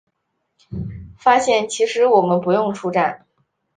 [1.15, 3.23] 发现其实我们不用出站